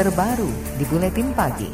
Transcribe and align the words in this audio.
terbaru 0.00 0.48
di 0.80 0.84
Buletin 0.88 1.28
Pagi. 1.36 1.68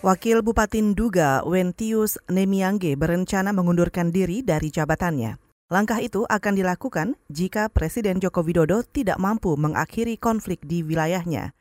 Wakil 0.00 0.40
Bupati 0.40 0.80
Nduga 0.80 1.44
Wentius 1.44 2.16
Nemiangge 2.32 2.96
berencana 2.96 3.52
mengundurkan 3.52 4.08
diri 4.16 4.40
dari 4.40 4.72
jabatannya. 4.72 5.36
Langkah 5.68 6.00
itu 6.00 6.24
akan 6.24 6.56
dilakukan 6.56 7.20
jika 7.28 7.68
Presiden 7.68 8.16
Joko 8.16 8.40
Widodo 8.40 8.80
tidak 8.80 9.20
mampu 9.20 9.52
mengakhiri 9.60 10.16
konflik 10.16 10.64
di 10.64 10.80
wilayahnya. 10.80 11.52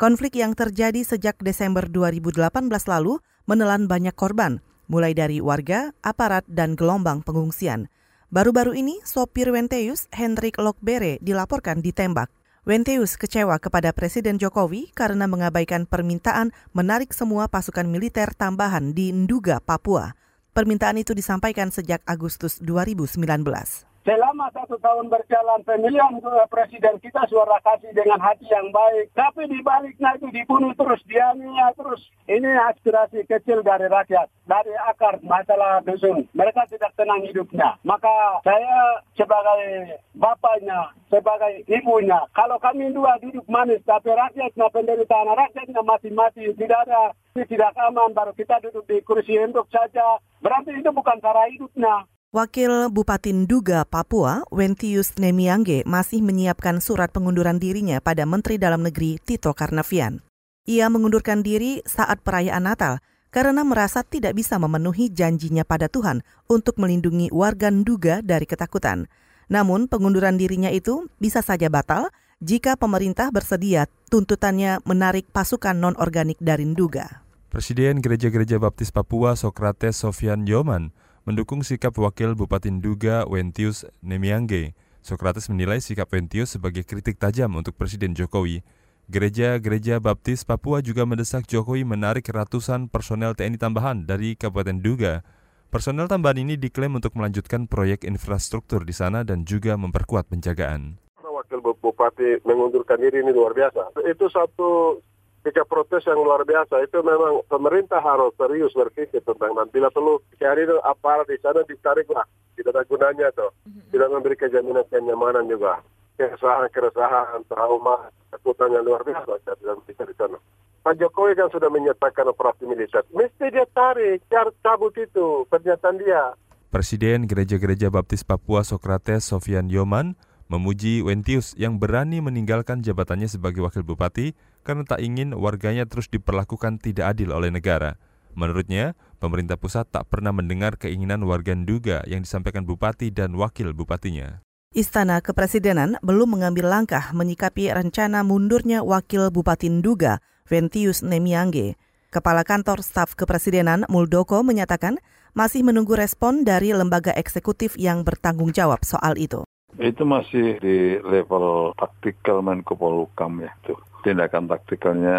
Konflik 0.00 0.40
yang 0.40 0.56
terjadi 0.56 1.04
sejak 1.04 1.36
Desember 1.44 1.84
2018 1.92 2.40
lalu 2.88 3.20
menelan 3.44 3.84
banyak 3.84 4.16
korban, 4.16 4.64
mulai 4.88 5.12
dari 5.12 5.44
warga, 5.44 5.92
aparat, 6.00 6.48
dan 6.48 6.72
gelombang 6.72 7.20
pengungsian. 7.20 7.92
Baru-baru 8.34 8.74
ini, 8.74 8.98
sopir 9.06 9.46
Wenteus, 9.46 10.10
Hendrik 10.10 10.58
Lokbere, 10.58 11.22
dilaporkan 11.22 11.78
ditembak. 11.78 12.34
Wenteus 12.66 13.14
kecewa 13.14 13.62
kepada 13.62 13.94
Presiden 13.94 14.42
Jokowi 14.42 14.90
karena 14.90 15.30
mengabaikan 15.30 15.86
permintaan 15.86 16.50
menarik 16.74 17.14
semua 17.14 17.46
pasukan 17.46 17.86
militer 17.86 18.34
tambahan 18.34 18.90
di 18.90 19.14
Nduga, 19.14 19.62
Papua. 19.62 20.18
Permintaan 20.50 20.98
itu 20.98 21.14
disampaikan 21.14 21.70
sejak 21.70 22.02
Agustus 22.10 22.58
2019. 22.58 23.93
Selama 24.04 24.52
satu 24.52 24.76
tahun 24.84 25.08
berjalan 25.08 25.64
pemilihan 25.64 26.20
presiden 26.52 27.00
kita 27.00 27.24
suara 27.24 27.56
kasih 27.64 27.88
dengan 27.96 28.20
hati 28.20 28.44
yang 28.52 28.68
baik. 28.68 29.08
Tapi 29.16 29.48
di 29.48 29.64
baliknya 29.64 30.12
itu 30.20 30.28
dibunuh 30.28 30.76
terus, 30.76 31.00
dianiaya 31.08 31.72
terus. 31.72 32.04
Ini 32.28 32.52
aspirasi 32.68 33.24
kecil 33.24 33.64
dari 33.64 33.88
rakyat, 33.88 34.28
dari 34.44 34.76
akar 34.92 35.24
masalah 35.24 35.80
dusun. 35.88 36.28
Mereka 36.36 36.68
tidak 36.68 36.92
tenang 37.00 37.24
hidupnya. 37.24 37.80
Maka 37.80 38.44
saya 38.44 39.00
sebagai 39.16 39.96
bapaknya, 40.12 40.92
sebagai 41.08 41.64
ibunya, 41.64 42.28
kalau 42.36 42.60
kami 42.60 42.92
dua 42.92 43.16
duduk 43.24 43.48
manis, 43.48 43.80
tapi 43.88 44.12
rakyatnya 44.12 44.68
penderitaan 44.68 45.32
rakyatnya 45.32 45.80
mati-mati, 45.80 46.52
tidak 46.60 46.84
ada, 46.84 47.16
tidak 47.32 47.72
aman, 47.80 48.12
baru 48.12 48.36
kita 48.36 48.60
duduk 48.68 48.84
di 48.84 49.00
kursi 49.00 49.40
endok 49.40 49.64
saja. 49.72 50.20
Berarti 50.44 50.76
itu 50.76 50.92
bukan 50.92 51.24
cara 51.24 51.48
hidupnya. 51.48 52.04
Wakil 52.34 52.90
Bupati 52.90 53.30
Nduga, 53.30 53.86
Papua, 53.86 54.42
Wentius 54.50 55.14
Nemiangge 55.22 55.86
masih 55.86 56.18
menyiapkan 56.18 56.82
surat 56.82 57.14
pengunduran 57.14 57.62
dirinya 57.62 58.02
pada 58.02 58.26
Menteri 58.26 58.58
Dalam 58.58 58.82
Negeri 58.82 59.22
Tito 59.22 59.54
Karnavian. 59.54 60.18
Ia 60.66 60.90
mengundurkan 60.90 61.46
diri 61.46 61.78
saat 61.86 62.26
perayaan 62.26 62.66
Natal 62.66 62.98
karena 63.30 63.62
merasa 63.62 64.02
tidak 64.02 64.34
bisa 64.34 64.58
memenuhi 64.58 65.14
janjinya 65.14 65.62
pada 65.62 65.86
Tuhan 65.86 66.26
untuk 66.50 66.74
melindungi 66.82 67.30
warga 67.30 67.70
Nduga 67.70 68.18
dari 68.18 68.50
ketakutan. 68.50 69.06
Namun 69.46 69.86
pengunduran 69.86 70.34
dirinya 70.34 70.74
itu 70.74 71.06
bisa 71.22 71.38
saja 71.38 71.70
batal 71.70 72.10
jika 72.42 72.74
pemerintah 72.74 73.30
bersedia 73.30 73.86
tuntutannya 74.10 74.82
menarik 74.82 75.30
pasukan 75.30 75.78
non-organik 75.78 76.42
dari 76.42 76.66
Nduga. 76.66 77.22
Presiden 77.54 78.02
Gereja-Gereja 78.02 78.58
Baptis 78.58 78.90
Papua 78.90 79.38
Sokrates 79.38 80.02
Sofian 80.02 80.50
Yoman 80.50 80.90
mendukung 81.24 81.64
sikap 81.64 81.96
Wakil 81.96 82.36
Bupati 82.36 82.68
Nduga 82.68 83.24
Wentius 83.24 83.88
Nemiangge. 84.04 84.76
Sokrates 85.00 85.48
menilai 85.48 85.80
sikap 85.80 86.12
Wentius 86.12 86.56
sebagai 86.56 86.84
kritik 86.84 87.16
tajam 87.16 87.48
untuk 87.56 87.76
Presiden 87.80 88.12
Jokowi. 88.12 88.60
Gereja-gereja 89.08 90.00
Baptis 90.00 90.44
Papua 90.44 90.80
juga 90.80 91.04
mendesak 91.08 91.48
Jokowi 91.48 91.84
menarik 91.84 92.28
ratusan 92.28 92.88
personel 92.88 93.36
TNI 93.36 93.56
tambahan 93.56 94.04
dari 94.04 94.36
Kabupaten 94.36 94.80
Duga. 94.80 95.24
Personel 95.72 96.08
tambahan 96.08 96.44
ini 96.44 96.60
diklaim 96.60 96.96
untuk 96.96 97.16
melanjutkan 97.16 97.68
proyek 97.68 98.04
infrastruktur 98.04 98.84
di 98.84 98.92
sana 98.92 99.24
dan 99.24 99.48
juga 99.48 99.76
memperkuat 99.80 100.28
penjagaan. 100.28 101.00
Wakil 101.24 101.60
Bupati 101.60 102.44
mengundurkan 102.44 103.00
diri 103.00 103.24
ini 103.24 103.32
luar 103.32 103.56
biasa. 103.56 103.96
Itu 104.08 104.28
satu 104.28 105.00
sikap 105.44 105.68
protes 105.68 106.02
yang 106.08 106.18
luar 106.18 106.42
biasa. 106.42 106.80
Itu 106.82 107.04
memang 107.04 107.44
pemerintah 107.46 108.00
harus 108.00 108.32
serius 108.40 108.72
berpikir 108.72 109.20
tentang 109.20 109.52
dan 109.52 109.68
bila 109.68 109.92
perlu 109.92 110.18
cari 110.40 110.64
itu 110.64 110.80
aparat 110.80 111.28
di 111.28 111.36
sana 111.44 111.60
ditariklah 111.68 112.24
tidak 112.56 112.72
ada 112.74 112.82
gunanya 112.88 113.28
tuh. 113.36 113.52
Mm-hmm. 113.68 113.90
tidak 113.92 114.08
memberi 114.10 114.36
kejaminan 114.40 114.86
kenyamanan 114.88 115.44
juga. 115.46 115.84
Keresahan 116.14 116.70
keresahan 116.72 117.42
trauma 117.50 118.08
ketakutan 118.30 118.70
yang 118.74 118.84
luar 118.86 119.02
biasa 119.04 119.38
dalam 119.60 119.78
bisa 119.84 120.02
di 120.06 120.14
sana. 120.16 120.38
Pak 120.84 121.00
Jokowi 121.00 121.32
kan 121.32 121.48
sudah 121.48 121.72
menyatakan 121.72 122.28
operasi 122.28 122.68
militer. 122.68 123.02
Mesti 123.08 123.50
dia 123.50 123.64
tarik 123.72 124.20
cabut 124.60 124.92
itu 125.00 125.48
pernyataan 125.48 125.96
dia. 125.96 126.36
Presiden 126.68 127.24
Gereja-Gereja 127.24 127.88
Baptis 127.88 128.20
Papua 128.20 128.66
Sokrates 128.66 129.24
Sofian 129.24 129.72
Yoman 129.72 130.12
memuji 130.52 131.00
Wentius 131.00 131.56
yang 131.56 131.80
berani 131.80 132.20
meninggalkan 132.20 132.84
jabatannya 132.84 133.30
sebagai 133.30 133.64
wakil 133.64 133.80
bupati 133.80 134.36
karena 134.64 134.88
tak 134.88 135.04
ingin 135.04 135.36
warganya 135.36 135.84
terus 135.84 136.08
diperlakukan 136.08 136.80
tidak 136.80 137.14
adil 137.14 137.36
oleh 137.36 137.52
negara. 137.52 138.00
Menurutnya, 138.34 138.98
pemerintah 139.22 139.54
pusat 139.54 139.86
tak 139.92 140.10
pernah 140.10 140.34
mendengar 140.34 140.74
keinginan 140.74 141.22
warga 141.22 141.54
Nduga 141.54 142.02
yang 142.10 142.26
disampaikan 142.26 142.66
bupati 142.66 143.14
dan 143.14 143.38
wakil 143.38 143.70
bupatinya. 143.70 144.42
Istana 144.74 145.22
Kepresidenan 145.22 146.02
belum 146.02 146.34
mengambil 146.34 146.66
langkah 146.66 147.14
menyikapi 147.14 147.70
rencana 147.70 148.26
mundurnya 148.26 148.82
wakil 148.82 149.30
Bupati 149.30 149.70
Nduga, 149.70 150.18
Ventius 150.50 151.06
Nemiangge. 151.06 151.78
Kepala 152.10 152.42
Kantor 152.42 152.82
Staf 152.82 153.14
Kepresidenan 153.14 153.86
Muldoko 153.86 154.42
menyatakan 154.42 154.98
masih 155.30 155.62
menunggu 155.62 155.94
respon 155.94 156.42
dari 156.42 156.74
lembaga 156.74 157.14
eksekutif 157.14 157.78
yang 157.78 158.02
bertanggung 158.02 158.50
jawab 158.50 158.82
soal 158.82 159.14
itu. 159.14 159.46
Itu 159.78 160.06
masih 160.06 160.58
di 160.62 160.98
level 161.02 161.74
taktikal 161.74 162.40
Menko 162.40 162.78
Polhukam 162.78 163.42
ya 163.42 163.50
tuh 163.66 163.78
tindakan 164.04 164.44
taktikalnya 164.44 165.18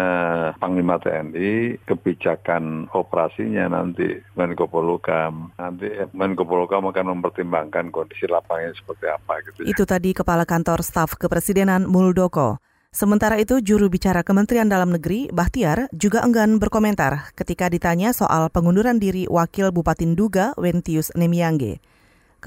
Panglima 0.62 0.96
TNI, 1.02 1.82
kebijakan 1.82 2.86
operasinya 2.94 3.66
nanti 3.66 4.22
Menko 4.38 4.70
Polhukam. 4.70 5.50
Nanti 5.58 5.90
Menko 6.14 6.46
Polhukam 6.46 6.86
akan 6.86 7.18
mempertimbangkan 7.18 7.90
kondisi 7.90 8.30
lapangannya 8.30 8.78
seperti 8.78 9.06
apa 9.10 9.32
gitu. 9.42 9.58
Ya. 9.66 9.74
Itu 9.74 9.82
tadi 9.82 10.14
Kepala 10.14 10.46
Kantor 10.46 10.86
Staf 10.86 11.18
Kepresidenan 11.18 11.90
Muldoko. 11.90 12.62
Sementara 12.96 13.36
itu, 13.36 13.60
juru 13.60 13.92
bicara 13.92 14.24
Kementerian 14.24 14.72
Dalam 14.72 14.88
Negeri, 14.88 15.28
Bahtiar, 15.28 15.92
juga 15.92 16.24
enggan 16.24 16.56
berkomentar 16.56 17.28
ketika 17.36 17.68
ditanya 17.68 18.16
soal 18.16 18.48
pengunduran 18.48 18.96
diri 18.96 19.28
Wakil 19.28 19.68
Bupati 19.68 20.08
Nduga, 20.08 20.56
Wentius 20.56 21.12
Nemiangge. 21.12 21.76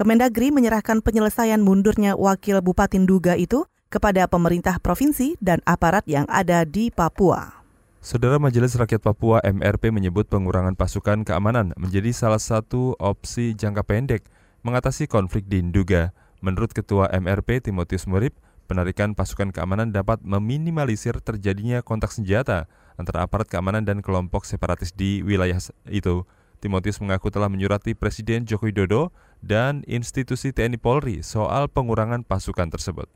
Kemendagri 0.00 0.48
menyerahkan 0.48 1.04
penyelesaian 1.04 1.60
mundurnya 1.60 2.16
Wakil 2.16 2.64
Bupati 2.64 2.96
Nduga 2.96 3.36
itu 3.36 3.68
kepada 3.92 4.24
pemerintah 4.24 4.80
provinsi 4.80 5.36
dan 5.44 5.60
aparat 5.68 6.08
yang 6.08 6.24
ada 6.32 6.64
di 6.64 6.88
Papua. 6.88 7.60
Saudara 8.00 8.40
Majelis 8.40 8.72
Rakyat 8.80 9.04
Papua 9.04 9.44
MRP 9.44 9.92
menyebut 9.92 10.24
pengurangan 10.24 10.72
pasukan 10.72 11.20
keamanan 11.20 11.76
menjadi 11.76 12.16
salah 12.16 12.40
satu 12.40 12.96
opsi 12.96 13.52
jangka 13.52 13.84
pendek 13.84 14.24
mengatasi 14.64 15.04
konflik 15.04 15.44
di 15.52 15.60
Nduga. 15.60 16.16
Menurut 16.40 16.72
Ketua 16.72 17.12
MRP 17.12 17.68
Timotius 17.68 18.08
Murib, 18.08 18.32
penarikan 18.72 19.12
pasukan 19.12 19.52
keamanan 19.52 19.92
dapat 19.92 20.24
meminimalisir 20.24 21.20
terjadinya 21.20 21.84
kontak 21.84 22.16
senjata 22.16 22.72
antara 22.96 23.28
aparat 23.28 23.52
keamanan 23.52 23.84
dan 23.84 24.00
kelompok 24.00 24.48
separatis 24.48 24.96
di 24.96 25.20
wilayah 25.20 25.60
itu. 25.92 26.24
Timotius 26.60 27.00
mengaku 27.00 27.32
telah 27.32 27.48
menyurati 27.48 27.96
Presiden 27.96 28.44
Joko 28.44 28.68
Widodo 28.68 29.16
dan 29.40 29.80
institusi 29.88 30.52
TNI 30.52 30.76
Polri 30.76 31.24
soal 31.24 31.72
pengurangan 31.72 32.20
pasukan 32.20 32.68
tersebut. 32.68 33.08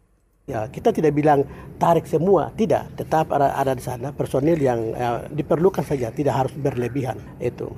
Ya, 0.44 0.68
kita 0.68 0.92
tidak 0.92 1.16
bilang 1.16 1.48
tarik 1.80 2.04
semua, 2.04 2.52
tidak. 2.52 2.92
Tetap 3.00 3.32
ada, 3.32 3.56
ada 3.56 3.72
di 3.72 3.80
sana 3.80 4.12
personil 4.12 4.60
yang 4.60 4.92
ya, 4.92 5.24
diperlukan 5.32 5.80
saja, 5.80 6.12
tidak 6.12 6.36
harus 6.36 6.52
berlebihan. 6.52 7.16
Itu 7.40 7.72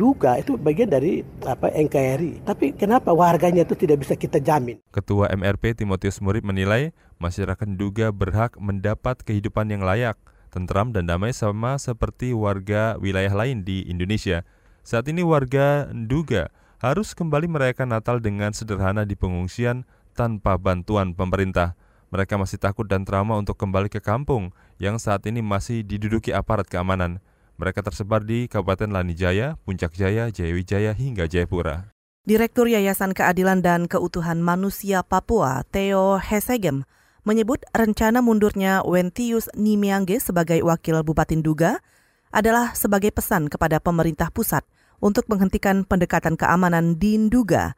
duga 0.00 0.40
itu 0.40 0.56
bagian 0.56 0.88
dari 0.88 1.20
apa 1.44 1.68
NKRI. 1.68 2.48
Tapi 2.48 2.72
kenapa 2.72 3.12
warganya 3.12 3.68
itu 3.68 3.76
tidak 3.76 4.00
bisa 4.00 4.16
kita 4.16 4.40
jamin? 4.40 4.80
Ketua 4.96 5.28
MRP 5.28 5.76
Timotius 5.76 6.24
Murid 6.24 6.40
menilai 6.40 6.96
masyarakat 7.20 7.68
duga 7.76 8.08
berhak 8.16 8.56
mendapat 8.56 9.20
kehidupan 9.20 9.68
yang 9.68 9.84
layak, 9.84 10.16
tentram 10.48 10.96
dan 10.96 11.04
damai 11.04 11.36
sama 11.36 11.76
seperti 11.76 12.32
warga 12.32 12.96
wilayah 12.96 13.32
lain 13.36 13.60
di 13.60 13.84
Indonesia. 13.92 14.40
Saat 14.86 15.10
ini 15.10 15.26
warga 15.26 15.90
Nduga 15.90 16.46
harus 16.78 17.10
kembali 17.10 17.50
merayakan 17.50 17.90
Natal 17.90 18.22
dengan 18.22 18.54
sederhana 18.54 19.02
di 19.02 19.18
pengungsian 19.18 19.82
tanpa 20.14 20.54
bantuan 20.62 21.10
pemerintah. 21.10 21.74
Mereka 22.14 22.38
masih 22.38 22.62
takut 22.62 22.86
dan 22.86 23.02
trauma 23.02 23.34
untuk 23.34 23.58
kembali 23.58 23.90
ke 23.90 23.98
kampung 23.98 24.54
yang 24.78 25.02
saat 25.02 25.26
ini 25.26 25.42
masih 25.42 25.82
diduduki 25.82 26.30
aparat 26.30 26.70
keamanan. 26.70 27.18
Mereka 27.58 27.82
tersebar 27.82 28.22
di 28.22 28.46
Kabupaten 28.46 28.86
Lanijaya, 28.94 29.58
Puncak 29.66 29.90
Jaya, 29.98 30.30
Jayawijaya, 30.30 30.94
hingga 30.94 31.26
Jayapura. 31.26 31.90
Direktur 32.22 32.70
Yayasan 32.70 33.10
Keadilan 33.10 33.66
dan 33.66 33.90
Keutuhan 33.90 34.38
Manusia 34.38 35.02
Papua, 35.02 35.66
Theo 35.66 36.22
Hesegem, 36.22 36.86
menyebut 37.26 37.66
rencana 37.74 38.22
mundurnya 38.22 38.86
Wentius 38.86 39.50
Nimiangge 39.58 40.22
sebagai 40.22 40.62
wakil 40.62 41.02
Bupati 41.02 41.42
Nduga 41.42 41.82
adalah 42.30 42.70
sebagai 42.78 43.10
pesan 43.10 43.50
kepada 43.50 43.82
pemerintah 43.82 44.30
pusat 44.30 44.62
untuk 45.00 45.28
menghentikan 45.32 45.84
pendekatan 45.84 46.36
keamanan 46.36 47.00
di 47.00 47.16
Nduga. 47.16 47.74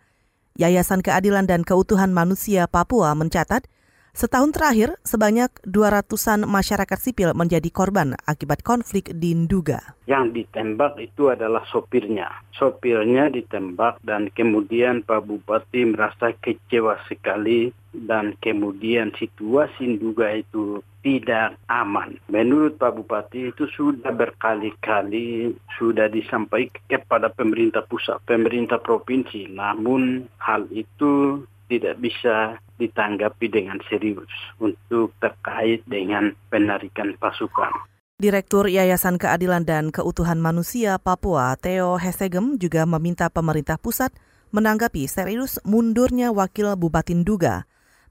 Yayasan 0.59 1.06
Keadilan 1.06 1.47
dan 1.47 1.62
Keutuhan 1.62 2.11
Manusia 2.11 2.67
Papua 2.67 3.15
mencatat 3.15 3.70
Setahun 4.19 4.50
terakhir, 4.50 4.99
sebanyak 5.06 5.47
200-an 5.62 6.43
masyarakat 6.43 6.99
sipil 6.99 7.38
menjadi 7.38 7.70
korban 7.70 8.19
akibat 8.26 8.67
konflik 8.67 9.15
di 9.15 9.31
Nduga. 9.31 9.94
Yang 10.11 10.43
ditembak 10.43 10.99
itu 10.99 11.31
adalah 11.31 11.62
sopirnya. 11.70 12.26
Sopirnya 12.50 13.31
ditembak 13.31 14.03
dan 14.03 14.26
kemudian 14.35 15.06
Pak 15.06 15.23
Bupati 15.23 15.87
merasa 15.87 16.35
kecewa 16.35 16.99
sekali 17.06 17.70
dan 17.94 18.35
kemudian 18.43 19.15
situasi 19.15 19.87
Nduga 19.87 20.35
itu 20.35 20.82
tidak 20.99 21.55
aman. 21.70 22.19
Menurut 22.26 22.75
Pak 22.75 22.99
Bupati 22.99 23.55
itu 23.55 23.70
sudah 23.70 24.11
berkali-kali 24.11 25.55
sudah 25.79 26.11
disampaikan 26.11 26.82
kepada 26.91 27.31
pemerintah 27.31 27.87
pusat, 27.87 28.19
pemerintah 28.26 28.82
provinsi. 28.82 29.47
Namun 29.47 30.26
hal 30.43 30.67
itu 30.75 31.47
tidak 31.69 32.00
bisa 32.00 32.56
ditanggapi 32.81 33.47
dengan 33.53 33.79
serius 33.87 34.29
untuk 34.59 35.12
terkait 35.20 35.85
dengan 35.87 36.32
penarikan 36.49 37.15
pasukan. 37.20 37.70
Direktur 38.19 38.67
Yayasan 38.67 39.15
Keadilan 39.15 39.62
dan 39.62 39.94
Keutuhan 39.94 40.43
Manusia 40.43 40.99
Papua, 40.99 41.55
Theo 41.55 42.03
Hesegem, 42.03 42.59
juga 42.59 42.82
meminta 42.82 43.31
pemerintah 43.31 43.79
pusat 43.79 44.11
menanggapi 44.50 45.06
serius 45.06 45.62
mundurnya 45.62 46.35
Wakil 46.35 46.75
Bupati 46.75 47.15
Duga. 47.23 47.62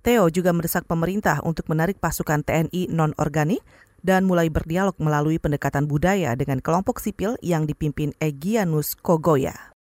Theo 0.07 0.31
juga 0.31 0.55
mendesak 0.55 0.87
pemerintah 0.87 1.43
untuk 1.43 1.67
menarik 1.67 1.99
pasukan 1.99 2.39
TNI 2.39 2.87
non-organik 2.87 3.59
dan 3.99 4.23
mulai 4.23 4.47
berdialog 4.47 4.95
melalui 5.03 5.41
pendekatan 5.41 5.89
budaya 5.89 6.31
dengan 6.39 6.63
kelompok 6.63 7.03
sipil 7.03 7.35
yang 7.43 7.67
dipimpin 7.67 8.15
Egyanus 8.23 8.95
Kogoya. 8.95 9.75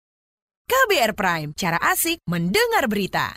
KBR 0.64 1.12
Prime, 1.12 1.50
cara 1.52 1.76
asik 1.92 2.24
mendengar 2.24 2.88
berita. 2.88 3.36